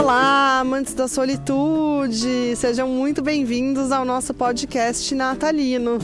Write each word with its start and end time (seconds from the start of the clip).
Olá, 0.00 0.60
amantes 0.60 0.94
da 0.94 1.06
solitude! 1.06 2.56
Sejam 2.56 2.88
muito 2.88 3.20
bem-vindos 3.20 3.92
ao 3.92 4.02
nosso 4.02 4.32
podcast 4.32 5.14
natalino. 5.14 5.98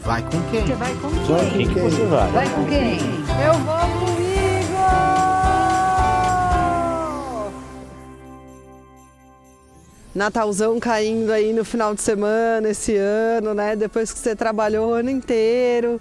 Vai 0.00 0.20
com 0.20 0.50
quem? 0.50 0.66
Você 0.66 0.74
vai 0.74 0.94
com 0.96 1.08
Vai 1.08 1.50
quem? 1.50 1.66
com 1.66 1.74
quem 1.74 1.82
você 1.82 2.04
vai? 2.04 2.30
Vai 2.30 2.50
com 2.50 2.64
quem? 2.66 2.98
Eu 3.46 3.54
vou 3.64 4.06
comigo! 4.06 4.82
Natalzão 10.14 10.78
caindo 10.78 11.30
aí 11.32 11.54
no 11.54 11.64
final 11.64 11.94
de 11.94 12.02
semana 12.02 12.68
esse 12.68 12.94
ano, 12.96 13.54
né? 13.54 13.74
Depois 13.74 14.12
que 14.12 14.18
você 14.18 14.36
trabalhou 14.36 14.90
o 14.90 14.92
ano 14.92 15.08
inteiro, 15.08 15.98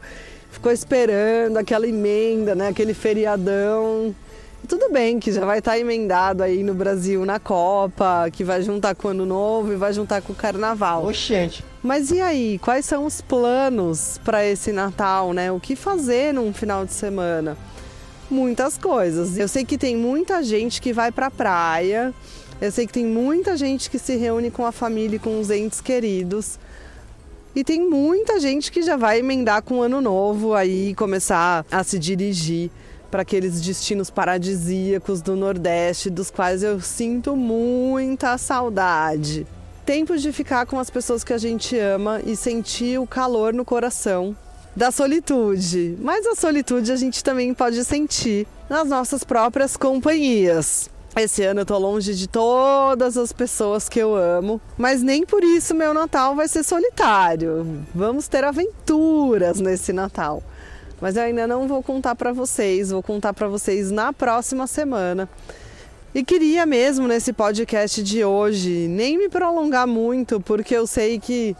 ficou 0.51 0.69
esperando 0.69 1.55
aquela 1.55 1.87
emenda, 1.87 2.53
né? 2.53 2.67
Aquele 2.67 2.93
feriadão. 2.93 4.13
Tudo 4.67 4.91
bem 4.91 5.19
que 5.19 5.31
já 5.31 5.43
vai 5.43 5.59
estar 5.59 5.77
emendado 5.77 6.43
aí 6.43 6.63
no 6.63 6.73
Brasil 6.73 7.25
na 7.25 7.39
Copa, 7.39 8.29
que 8.31 8.43
vai 8.43 8.61
juntar 8.61 8.95
com 8.95 9.07
o 9.07 9.11
Ano 9.11 9.25
Novo 9.25 9.73
e 9.73 9.75
vai 9.75 9.91
juntar 9.91 10.21
com 10.21 10.33
o 10.33 10.35
Carnaval. 10.35 11.05
Oxente. 11.05 11.63
Mas 11.81 12.11
e 12.11 12.21
aí, 12.21 12.59
quais 12.59 12.85
são 12.85 13.05
os 13.05 13.21
planos 13.21 14.19
para 14.23 14.45
esse 14.45 14.71
Natal, 14.71 15.33
né? 15.33 15.51
O 15.51 15.59
que 15.59 15.75
fazer 15.75 16.33
num 16.33 16.53
final 16.53 16.85
de 16.85 16.93
semana? 16.93 17.57
Muitas 18.29 18.77
coisas. 18.77 19.37
Eu 19.37 19.47
sei 19.47 19.65
que 19.65 19.77
tem 19.77 19.97
muita 19.97 20.43
gente 20.43 20.79
que 20.79 20.93
vai 20.93 21.11
para 21.11 21.27
a 21.27 21.31
praia. 21.31 22.13
Eu 22.61 22.71
sei 22.71 22.85
que 22.85 22.93
tem 22.93 23.05
muita 23.05 23.57
gente 23.57 23.89
que 23.89 23.97
se 23.97 24.15
reúne 24.15 24.51
com 24.51 24.65
a 24.65 24.71
família 24.71 25.15
e 25.15 25.19
com 25.19 25.39
os 25.39 25.49
entes 25.49 25.81
queridos. 25.81 26.59
E 27.55 27.63
tem 27.63 27.81
muita 27.81 28.39
gente 28.39 28.71
que 28.71 28.81
já 28.83 28.95
vai 28.95 29.19
emendar 29.19 29.63
com 29.63 29.79
o 29.79 29.81
ano 29.81 29.99
novo 29.99 30.53
aí 30.53 30.93
começar 30.93 31.65
a 31.69 31.83
se 31.83 31.99
dirigir 31.99 32.69
para 33.11 33.23
aqueles 33.23 33.59
destinos 33.59 34.09
paradisíacos 34.09 35.21
do 35.21 35.35
Nordeste, 35.35 36.09
dos 36.09 36.31
quais 36.31 36.63
eu 36.63 36.79
sinto 36.79 37.35
muita 37.35 38.37
saudade. 38.37 39.45
Tempo 39.85 40.17
de 40.17 40.31
ficar 40.31 40.65
com 40.65 40.79
as 40.79 40.89
pessoas 40.89 41.23
que 41.23 41.33
a 41.33 41.37
gente 41.37 41.77
ama 41.77 42.21
e 42.25 42.35
sentir 42.37 42.97
o 42.97 43.05
calor 43.05 43.53
no 43.53 43.65
coração 43.65 44.35
da 44.73 44.89
solitude. 44.89 45.97
Mas 45.99 46.25
a 46.25 46.35
solitude 46.35 46.91
a 46.91 46.95
gente 46.95 47.21
também 47.21 47.53
pode 47.53 47.83
sentir 47.83 48.47
nas 48.69 48.87
nossas 48.87 49.23
próprias 49.25 49.75
companhias. 49.75 50.89
Esse 51.13 51.43
ano 51.43 51.61
eu 51.61 51.65
tô 51.65 51.77
longe 51.77 52.15
de 52.15 52.25
todas 52.25 53.17
as 53.17 53.33
pessoas 53.33 53.89
que 53.89 53.99
eu 53.99 54.15
amo, 54.15 54.61
mas 54.77 55.03
nem 55.03 55.25
por 55.25 55.43
isso 55.43 55.75
meu 55.75 55.93
Natal 55.93 56.37
vai 56.37 56.47
ser 56.47 56.63
solitário. 56.63 57.83
Vamos 57.93 58.29
ter 58.29 58.45
aventuras 58.45 59.59
nesse 59.59 59.91
Natal. 59.91 60.41
Mas 61.01 61.15
eu 61.17 61.23
ainda 61.23 61.47
não 61.47 61.67
vou 61.67 61.81
contar 61.81 62.15
para 62.15 62.31
vocês, 62.31 62.91
vou 62.91 63.01
contar 63.01 63.33
para 63.33 63.47
vocês 63.47 63.89
na 63.89 64.13
próxima 64.13 64.67
semana. 64.67 65.27
E 66.13 66.23
queria 66.23 66.65
mesmo 66.65 67.07
nesse 67.07 67.33
podcast 67.33 68.03
de 68.03 68.23
hoje 68.23 68.87
nem 68.87 69.17
me 69.17 69.27
prolongar 69.27 69.87
muito, 69.87 70.39
porque 70.39 70.75
eu 70.75 70.85
sei 70.85 71.19
que 71.19 71.55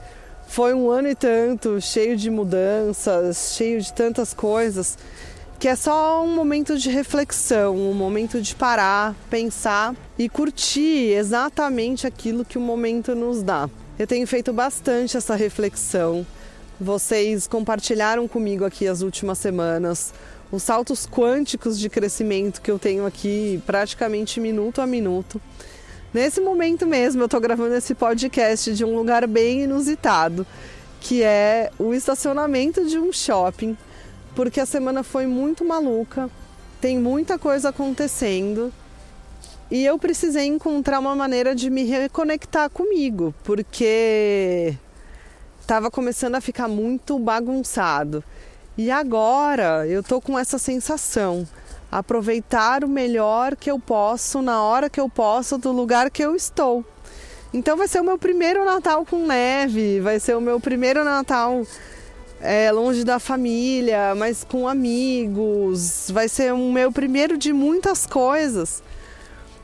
foi 0.48 0.74
um 0.74 0.90
ano 0.90 1.08
e 1.08 1.16
tanto 1.16 1.80
cheio 1.80 2.18
de 2.18 2.30
mudanças, 2.30 3.54
cheio 3.56 3.82
de 3.82 3.92
tantas 3.94 4.34
coisas, 4.34 4.98
que 5.58 5.68
é 5.68 5.76
só 5.76 6.24
um 6.24 6.36
momento 6.36 6.78
de 6.78 6.90
reflexão, 6.90 7.78
um 7.78 7.94
momento 7.94 8.42
de 8.42 8.54
parar, 8.54 9.16
pensar 9.30 9.96
e 10.20 10.28
curtir 10.28 11.14
exatamente 11.14 12.06
aquilo 12.06 12.44
que 12.44 12.58
o 12.58 12.62
momento 12.62 13.16
nos 13.16 13.42
dá. 13.42 13.70
Eu 13.98 14.06
tenho 14.06 14.28
feito 14.28 14.52
bastante 14.52 15.16
essa 15.16 15.36
reflexão. 15.36 16.26
Vocês 16.82 17.46
compartilharam 17.46 18.28
comigo 18.28 18.66
aqui 18.66 18.88
as 18.88 19.04
últimas 19.04 19.38
semanas 19.38 20.12
os 20.52 20.64
saltos 20.64 21.06
quânticos 21.06 21.78
de 21.80 21.88
crescimento 21.88 22.60
que 22.60 22.72
eu 22.72 22.80
tenho 22.80 23.06
aqui 23.06 23.62
praticamente 23.68 24.40
minuto 24.40 24.82
a 24.82 24.88
minuto. 24.88 25.40
Nesse 26.12 26.42
momento 26.42 26.88
mesmo, 26.88 27.22
eu 27.22 27.26
estou 27.26 27.40
gravando 27.40 27.76
esse 27.76 27.94
podcast 27.94 28.74
de 28.74 28.84
um 28.84 28.96
lugar 28.96 29.28
bem 29.28 29.62
inusitado, 29.62 30.44
que 31.00 31.22
é 31.22 31.70
o 31.78 31.94
estacionamento 31.94 32.84
de 32.88 32.98
um 32.98 33.14
shopping, 33.14 33.78
porque 34.36 34.60
a 34.60 34.66
semana 34.66 35.04
foi 35.04 35.28
muito 35.28 35.64
maluca, 35.64 36.32
tem 36.82 36.98
muita 36.98 37.38
coisa 37.38 37.70
acontecendo 37.70 38.74
e 39.70 39.86
eu 39.86 40.00
precisei 40.00 40.48
encontrar 40.48 40.98
uma 40.98 41.16
maneira 41.16 41.54
de 41.54 41.70
me 41.70 41.84
reconectar 41.84 42.72
comigo, 42.72 43.36
porque 43.44 44.76
estava 45.72 45.90
começando 45.90 46.36
a 46.36 46.42
ficar 46.42 46.68
muito 46.68 47.18
bagunçado. 47.18 48.22
E 48.78 48.92
agora 48.92 49.88
eu 49.88 50.04
tô 50.04 50.20
com 50.20 50.38
essa 50.38 50.58
sensação, 50.58 51.48
aproveitar 51.90 52.84
o 52.84 52.90
melhor 52.90 53.56
que 53.56 53.72
eu 53.72 53.80
posso 53.80 54.42
na 54.42 54.62
hora 54.62 54.90
que 54.90 55.00
eu 55.00 55.08
posso 55.08 55.58
do 55.58 55.72
lugar 55.72 56.12
que 56.12 56.22
eu 56.22 56.36
estou. 56.36 56.84
Então 57.54 57.78
vai 57.78 57.88
ser 57.88 58.02
o 58.02 58.04
meu 58.04 58.18
primeiro 58.18 58.66
Natal 58.66 59.06
com 59.06 59.26
neve, 59.26 60.02
vai 60.02 60.20
ser 60.20 60.36
o 60.36 60.42
meu 60.42 60.60
primeiro 60.60 61.06
Natal 61.06 61.66
é, 62.42 62.70
longe 62.70 63.06
da 63.06 63.18
família, 63.18 64.14
mas 64.14 64.44
com 64.44 64.68
amigos, 64.68 66.12
vai 66.12 66.28
ser 66.28 66.54
o 66.54 66.70
meu 66.70 66.92
primeiro 66.92 67.38
de 67.38 67.54
muitas 67.54 68.06
coisas. 68.06 68.84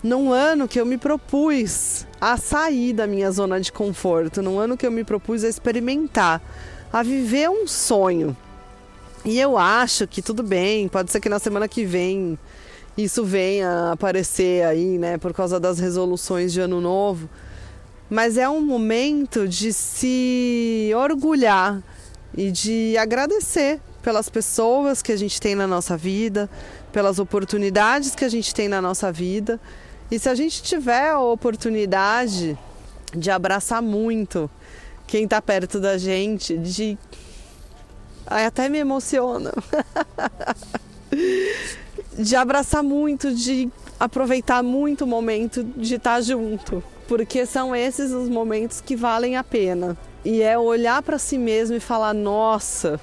Num 0.08 0.32
ano 0.32 0.70
que 0.70 0.80
eu 0.80 0.86
me 0.86 0.98
propus 0.98 2.08
a 2.22 2.38
sair 2.38 2.94
da 2.94 3.06
minha 3.06 3.30
zona 3.30 3.60
de 3.60 3.74
conforto, 3.74 4.42
num 4.42 4.58
ano 4.58 4.78
que 4.78 4.88
eu 4.88 4.92
me 4.92 5.04
propus 5.04 5.44
a 5.44 5.50
experimentar, 5.50 6.42
a 6.94 7.04
viver 7.04 7.50
um 7.50 7.68
sonho. 7.68 8.34
E 9.26 9.38
eu 9.38 9.58
acho 9.58 10.08
que 10.08 10.22
tudo 10.22 10.42
bem, 10.42 10.88
pode 10.88 11.12
ser 11.12 11.20
que 11.20 11.28
na 11.28 11.40
semana 11.40 11.68
que 11.68 11.84
vem 11.84 12.40
isso 12.98 13.26
venha 13.26 13.92
aparecer 13.92 14.64
aí, 14.64 14.98
né, 14.98 15.18
por 15.18 15.34
causa 15.34 15.60
das 15.60 15.78
resoluções 15.78 16.54
de 16.54 16.62
ano 16.62 16.80
novo. 16.80 17.30
Mas 18.10 18.38
é 18.38 18.48
um 18.48 18.62
momento 18.62 19.46
de 19.46 19.74
se 19.74 20.90
orgulhar 20.96 21.84
e 22.34 22.50
de 22.50 22.96
agradecer 22.98 23.82
pelas 24.02 24.30
pessoas 24.30 25.02
que 25.02 25.12
a 25.12 25.18
gente 25.18 25.38
tem 25.42 25.54
na 25.54 25.68
nossa 25.68 25.98
vida, 25.98 26.50
pelas 26.94 27.20
oportunidades 27.20 28.16
que 28.16 28.24
a 28.24 28.30
gente 28.30 28.56
tem 28.56 28.70
na 28.70 28.82
nossa 28.82 29.12
vida. 29.12 29.60
E 30.10 30.18
se 30.18 30.30
a 30.30 30.36
gente 30.36 30.64
tiver 30.64 31.10
a 31.10 31.20
oportunidade 31.20 32.58
de 33.14 33.30
abraçar 33.30 33.82
muito 33.82 34.50
quem 35.06 35.24
está 35.24 35.42
perto 35.42 35.80
da 35.80 35.98
gente, 35.98 36.58
de 36.58 36.98
Ai, 38.30 38.46
até 38.46 38.68
me 38.68 38.78
emociona. 38.78 39.54
de 42.14 42.36
abraçar 42.36 42.84
muito, 42.84 43.34
de 43.34 43.70
aproveitar 43.98 44.62
muito 44.62 45.06
o 45.06 45.08
momento 45.08 45.64
de 45.64 45.96
estar 45.96 46.20
junto, 46.22 46.84
porque 47.08 47.46
são 47.46 47.74
esses 47.74 48.12
os 48.12 48.28
momentos 48.28 48.82
que 48.82 48.98
valem 48.98 49.38
a 49.38 49.44
pena. 49.44 49.98
E 50.26 50.42
é 50.42 50.58
olhar 50.58 51.02
para 51.04 51.18
si 51.18 51.38
mesmo 51.38 51.78
e 51.78 51.80
falar: 51.80 52.14
"Nossa, 52.14 53.00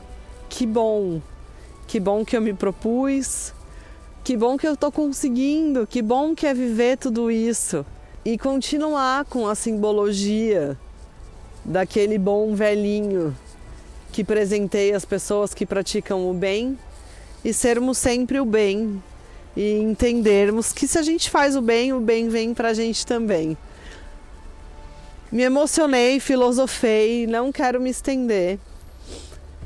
que 0.49 0.67
bom. 0.67 1.23
Que 1.87 1.99
bom 1.99 2.23
que 2.23 2.37
eu 2.37 2.43
me 2.43 2.53
propus. 2.53 3.55
Que 4.25 4.37
bom 4.37 4.57
que 4.57 4.67
eu 4.67 4.73
estou 4.73 4.91
conseguindo. 4.91 5.87
Que 5.87 6.01
bom 6.01 6.35
que 6.35 6.47
é 6.47 6.55
viver 6.55 6.97
tudo 6.97 7.31
isso." 7.31 7.85
E 8.25 8.39
continuar 8.39 9.27
com 9.27 9.47
a 9.47 9.55
simbologia 9.55 10.79
daquele 11.63 12.19
bom 12.19 12.55
velhinho 12.55 13.37
que 14.11 14.25
presenteia 14.25 14.97
as 14.97 15.05
pessoas 15.05 15.53
que 15.53 15.67
praticam 15.67 16.31
o 16.31 16.33
bem 16.33 16.79
e 17.45 17.53
sermos 17.53 17.99
sempre 17.99 18.41
o 18.41 18.47
bem 18.47 19.03
e 19.55 19.73
entendermos 19.73 20.73
que 20.73 20.89
se 20.89 20.99
a 20.99 21.03
gente 21.03 21.29
faz 21.29 21.55
o 21.55 21.61
bem, 21.61 21.93
o 21.93 22.01
bem 22.01 22.29
vem 22.29 22.55
pra 22.55 22.73
gente 22.73 23.05
também. 23.05 23.57
Me 25.31 25.43
emocionei, 25.43 26.19
filosofei, 26.19 27.27
não 27.27 27.53
quero 27.53 27.81
me 27.81 27.91
estender. 27.91 28.59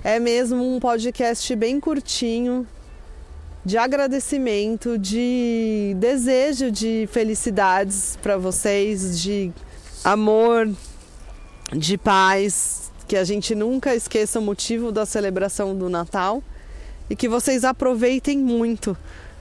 É 0.02 0.18
mesmo 0.18 0.64
um 0.64 0.80
podcast 0.80 1.54
bem 1.54 1.78
curtinho, 1.78 2.66
de 3.68 3.76
agradecimento, 3.76 4.96
de 4.96 5.94
desejo 5.98 6.70
de 6.70 7.06
felicidades 7.12 8.18
para 8.22 8.38
vocês, 8.38 9.20
de 9.20 9.52
amor, 10.02 10.70
de 11.76 11.98
paz, 11.98 12.90
que 13.06 13.14
a 13.14 13.24
gente 13.24 13.54
nunca 13.54 13.94
esqueça 13.94 14.38
o 14.38 14.42
motivo 14.42 14.90
da 14.90 15.04
celebração 15.04 15.76
do 15.76 15.90
Natal 15.90 16.42
e 17.10 17.14
que 17.14 17.28
vocês 17.28 17.62
aproveitem 17.62 18.38
muito 18.38 18.96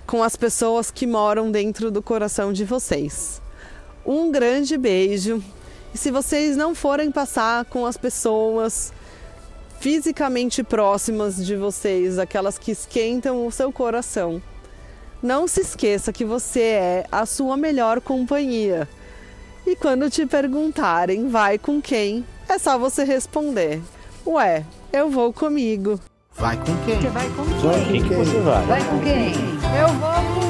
com 0.06 0.22
as 0.22 0.36
pessoas 0.36 0.92
que 0.92 1.08
moram 1.08 1.50
dentro 1.50 1.90
do 1.90 2.02
coração 2.02 2.52
de 2.52 2.66
vocês. 2.66 3.42
Um 4.06 4.30
grande 4.30 4.78
beijo. 4.78 5.42
E 5.94 5.98
se 5.98 6.12
vocês 6.12 6.58
não 6.58 6.76
forem 6.76 7.14
passar 7.14 7.64
com 7.64 7.86
as 7.86 7.96
pessoas 7.96 8.92
fisicamente 9.80 10.64
próximas 10.64 11.44
de 11.46 11.56
vocês, 11.56 12.18
aquelas 12.20 12.58
que 12.58 12.72
esquentam 12.72 13.46
o 13.46 13.52
seu 13.52 13.72
coração, 13.72 14.42
não 15.22 15.48
se 15.48 15.62
esqueça 15.62 16.14
que 16.14 16.26
você 16.26 16.62
é 16.62 17.06
a 17.12 17.26
sua 17.26 17.58
melhor 17.58 18.02
companhia. 18.02 18.88
E 19.66 19.76
quando 19.76 20.10
te 20.10 20.26
perguntarem 20.26 21.28
vai 21.28 21.58
com 21.58 21.82
quem, 21.82 22.26
é 22.48 22.58
só 22.58 22.78
você 22.78 23.04
responder: 23.04 23.82
Ué, 24.26 24.64
eu 24.94 25.10
vou 25.10 25.34
comigo. 25.34 26.00
Vai 26.36 26.56
com 26.58 26.76
quem? 26.86 27.02
Você 27.02 27.10
vai 27.10 27.30
com 27.30 27.44
Vai 27.44 27.80
com 27.80 27.92
quem? 27.92 28.04
quem 28.04 28.18
você 28.18 28.40
vai? 28.40 28.66
Vai 28.66 28.84
com 28.86 29.00
quem? 29.00 29.34
Eu 29.80 29.88
vou 30.00 30.47